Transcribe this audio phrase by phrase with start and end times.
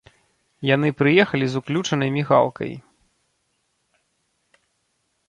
[0.75, 2.71] Яны прыехалі з уключанай мігалкай.